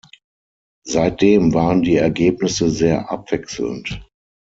Seitdem 0.83 1.53
waren 1.53 1.83
die 1.83 1.95
Ergebnisse 1.97 2.71
sehr 2.71 3.11
abwechselnd. 3.11 4.03